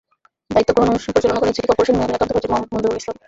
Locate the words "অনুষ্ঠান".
0.93-1.13